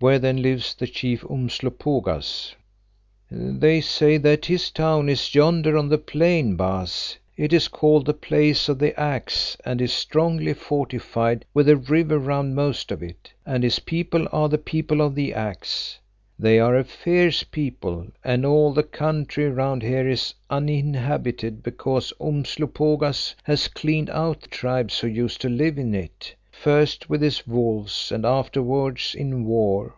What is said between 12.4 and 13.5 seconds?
most of it,